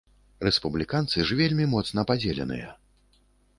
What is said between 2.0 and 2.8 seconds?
падзеленыя.